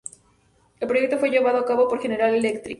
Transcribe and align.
El 0.79 0.87
proyecto 0.87 1.19
fue 1.19 1.29
llevado 1.29 1.59
a 1.59 1.65
cabo 1.67 1.87
por 1.87 2.01
General 2.01 2.33
Electric. 2.33 2.69